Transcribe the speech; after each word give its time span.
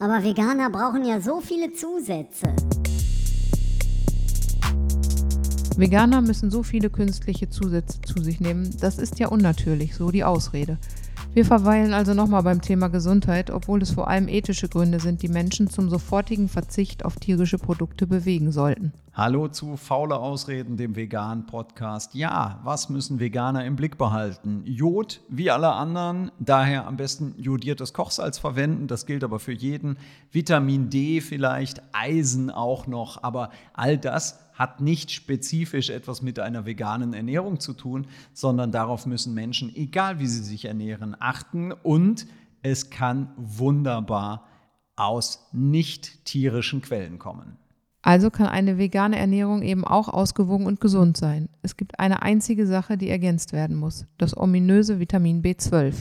Aber 0.00 0.24
Veganer 0.24 0.70
brauchen 0.70 1.04
ja 1.04 1.20
so 1.20 1.40
viele 1.40 1.72
Zusätze. 1.72 2.52
Veganer 5.76 6.20
müssen 6.20 6.50
so 6.50 6.64
viele 6.64 6.90
künstliche 6.90 7.48
Zusätze 7.48 8.00
zu 8.00 8.20
sich 8.20 8.40
nehmen, 8.40 8.76
das 8.80 8.98
ist 8.98 9.20
ja 9.20 9.28
unnatürlich, 9.28 9.94
so 9.94 10.10
die 10.10 10.24
Ausrede. 10.24 10.78
Wir 11.32 11.44
verweilen 11.44 11.94
also 11.94 12.12
nochmal 12.12 12.42
beim 12.42 12.60
Thema 12.60 12.88
Gesundheit, 12.88 13.50
obwohl 13.50 13.82
es 13.82 13.92
vor 13.92 14.08
allem 14.08 14.26
ethische 14.26 14.68
Gründe 14.68 14.98
sind, 14.98 15.22
die 15.22 15.28
Menschen 15.28 15.70
zum 15.70 15.88
sofortigen 15.88 16.48
Verzicht 16.48 17.04
auf 17.04 17.16
tierische 17.16 17.58
Produkte 17.58 18.08
bewegen 18.08 18.50
sollten. 18.50 18.92
Hallo 19.16 19.46
zu 19.46 19.76
Faule 19.76 20.16
Ausreden, 20.16 20.76
dem 20.76 20.96
veganen 20.96 21.46
Podcast. 21.46 22.16
Ja, 22.16 22.58
was 22.64 22.88
müssen 22.88 23.20
Veganer 23.20 23.64
im 23.64 23.76
Blick 23.76 23.96
behalten? 23.96 24.62
Jod, 24.64 25.20
wie 25.28 25.52
alle 25.52 25.70
anderen, 25.70 26.32
daher 26.40 26.88
am 26.88 26.96
besten 26.96 27.32
jodiertes 27.38 27.92
Kochsalz 27.92 28.38
verwenden, 28.38 28.88
das 28.88 29.06
gilt 29.06 29.22
aber 29.22 29.38
für 29.38 29.52
jeden. 29.52 29.98
Vitamin 30.32 30.90
D 30.90 31.20
vielleicht, 31.20 31.80
Eisen 31.92 32.50
auch 32.50 32.88
noch, 32.88 33.22
aber 33.22 33.50
all 33.72 33.98
das 33.98 34.40
hat 34.54 34.80
nicht 34.80 35.12
spezifisch 35.12 35.90
etwas 35.90 36.20
mit 36.20 36.40
einer 36.40 36.66
veganen 36.66 37.14
Ernährung 37.14 37.60
zu 37.60 37.72
tun, 37.72 38.08
sondern 38.32 38.72
darauf 38.72 39.06
müssen 39.06 39.32
Menschen, 39.32 39.72
egal 39.76 40.18
wie 40.18 40.26
sie 40.26 40.42
sich 40.42 40.64
ernähren, 40.64 41.14
achten 41.20 41.70
und 41.70 42.26
es 42.62 42.90
kann 42.90 43.32
wunderbar 43.36 44.48
aus 44.96 45.46
nicht 45.52 46.24
tierischen 46.24 46.82
Quellen 46.82 47.20
kommen. 47.20 47.58
Also 48.06 48.28
kann 48.28 48.48
eine 48.48 48.76
vegane 48.76 49.18
Ernährung 49.18 49.62
eben 49.62 49.82
auch 49.82 50.08
ausgewogen 50.10 50.66
und 50.66 50.78
gesund 50.78 51.16
sein. 51.16 51.48
Es 51.62 51.78
gibt 51.78 51.98
eine 51.98 52.20
einzige 52.20 52.66
Sache, 52.66 52.98
die 52.98 53.08
ergänzt 53.08 53.54
werden 53.54 53.76
muss, 53.76 54.04
das 54.18 54.36
ominöse 54.36 55.00
Vitamin 55.00 55.42
B12. 55.42 55.94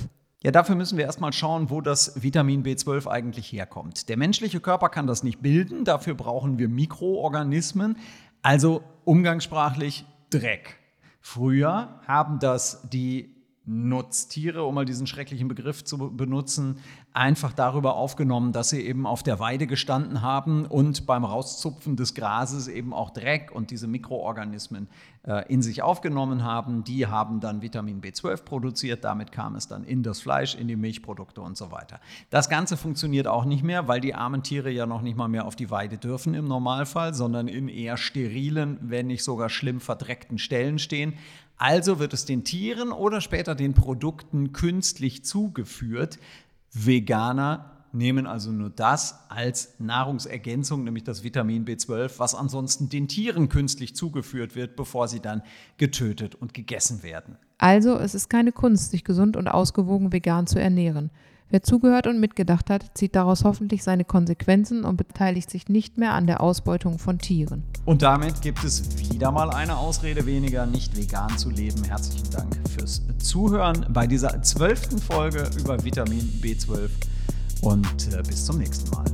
Ja, 0.43 0.51
dafür 0.51 0.75
müssen 0.75 0.97
wir 0.97 1.05
erstmal 1.05 1.31
schauen, 1.31 1.69
wo 1.69 1.79
das 1.79 2.21
Vitamin 2.21 2.65
B12 2.65 3.07
eigentlich 3.07 3.49
herkommt. 3.53 4.09
Der 4.09 4.17
menschliche 4.17 4.59
Körper 4.59 4.89
kann 4.89 5.07
das 5.07 5.23
nicht 5.23 5.41
bilden, 5.41 5.85
dafür 5.85 6.13
brauchen 6.13 6.59
wir 6.59 6.67
Mikroorganismen, 6.67 7.95
also 8.41 8.83
umgangssprachlich 9.05 10.03
Dreck. 10.29 10.79
Früher 11.21 12.01
haben 12.05 12.39
das 12.39 12.81
die 12.89 13.32
Nutztiere, 13.65 14.63
um 14.63 14.75
mal 14.75 14.83
diesen 14.83 15.07
schrecklichen 15.07 15.47
Begriff 15.47 15.85
zu 15.85 15.97
benutzen, 15.97 16.79
einfach 17.13 17.53
darüber 17.53 17.95
aufgenommen, 17.95 18.51
dass 18.51 18.69
sie 18.69 18.81
eben 18.81 19.07
auf 19.07 19.23
der 19.23 19.39
Weide 19.39 19.67
gestanden 19.67 20.21
haben 20.21 20.65
und 20.65 21.05
beim 21.05 21.23
Rauszupfen 21.23 21.95
des 21.95 22.13
Grases 22.13 22.67
eben 22.67 22.93
auch 22.93 23.11
Dreck 23.11 23.51
und 23.53 23.71
diese 23.71 23.87
Mikroorganismen 23.87 24.89
äh, 25.25 25.47
in 25.47 25.61
sich 25.61 25.81
aufgenommen 25.81 26.43
haben. 26.43 26.83
Die 26.83 27.07
haben 27.07 27.39
dann 27.39 27.61
Vitamin 27.61 28.01
B12 28.01 28.43
produziert, 28.43 29.05
damit 29.05 29.31
kam 29.31 29.55
es 29.55 29.69
dann 29.69 29.85
in 29.85 30.03
das 30.03 30.19
Fleisch, 30.19 30.55
in 30.55 30.67
die 30.67 30.75
Milchprodukte 30.75 31.39
und 31.39 31.55
so 31.55 31.71
weiter. 31.71 32.01
Das 32.29 32.49
Ganze 32.49 32.75
funktioniert 32.75 33.27
auch 33.27 33.45
nicht 33.45 33.63
mehr, 33.63 33.87
weil 33.87 34.01
die 34.01 34.13
armen 34.13 34.43
Tiere 34.43 34.71
ja 34.71 34.85
noch 34.85 35.01
nicht 35.01 35.15
mal 35.15 35.29
mehr 35.29 35.45
auf 35.45 35.55
die 35.55 35.71
Weide 35.71 35.97
dürfen 35.97 36.33
im 36.33 36.49
Normalfall, 36.49 37.13
sondern 37.13 37.47
in 37.47 37.69
eher 37.69 37.95
sterilen, 37.95 38.77
wenn 38.81 39.07
nicht 39.07 39.23
sogar 39.23 39.47
schlimm 39.47 39.79
verdreckten 39.79 40.37
Stellen 40.37 40.79
stehen. 40.79 41.13
Also 41.57 41.99
wird 41.99 42.13
es 42.13 42.25
den 42.25 42.43
Tieren 42.43 42.91
oder 42.91 43.21
später 43.21 43.55
den 43.55 43.73
Produkten 43.73 44.51
künstlich 44.53 45.23
zugeführt. 45.23 46.19
Veganer 46.71 47.73
nehmen 47.93 48.25
also 48.25 48.51
nur 48.51 48.71
das 48.71 49.19
als 49.29 49.75
Nahrungsergänzung, 49.79 50.83
nämlich 50.83 51.03
das 51.03 51.23
Vitamin 51.23 51.65
B12, 51.65 52.13
was 52.17 52.35
ansonsten 52.35 52.89
den 52.89 53.07
Tieren 53.07 53.49
künstlich 53.49 53.95
zugeführt 53.95 54.55
wird, 54.55 54.75
bevor 54.75 55.07
sie 55.07 55.19
dann 55.19 55.43
getötet 55.77 56.35
und 56.35 56.53
gegessen 56.53 57.03
werden. 57.03 57.37
Also 57.59 57.97
es 57.97 58.15
ist 58.15 58.29
keine 58.29 58.51
Kunst, 58.51 58.91
sich 58.91 59.03
gesund 59.03 59.37
und 59.37 59.47
ausgewogen 59.47 60.11
vegan 60.11 60.47
zu 60.47 60.59
ernähren. 60.59 61.11
Wer 61.53 61.61
zugehört 61.61 62.07
und 62.07 62.19
mitgedacht 62.19 62.71
hat, 62.71 62.83
zieht 62.95 63.15
daraus 63.15 63.43
hoffentlich 63.43 63.83
seine 63.83 64.05
Konsequenzen 64.05 64.83
und 64.83 64.97
beteiligt 64.97 65.51
sich 65.51 65.69
nicht 65.69 65.99
mehr 65.99 66.13
an 66.13 66.25
der 66.25 66.41
Ausbeutung 66.41 66.97
von 66.97 67.19
Tieren. 67.19 67.61
Und 67.85 68.01
damit 68.01 68.41
gibt 68.41 68.63
es 68.63 68.97
wieder 68.97 69.31
mal 69.31 69.51
eine 69.51 69.77
Ausrede 69.77 70.25
weniger, 70.25 70.65
nicht 70.65 70.97
vegan 70.97 71.37
zu 71.37 71.51
leben. 71.51 71.83
Herzlichen 71.83 72.31
Dank 72.31 72.57
fürs 72.75 73.03
Zuhören 73.19 73.85
bei 73.89 74.07
dieser 74.07 74.41
zwölften 74.41 74.97
Folge 74.97 75.47
über 75.59 75.83
Vitamin 75.83 76.27
B12 76.41 76.89
und 77.61 78.11
äh, 78.11 78.23
bis 78.23 78.45
zum 78.45 78.57
nächsten 78.57 78.89
Mal. 78.89 79.05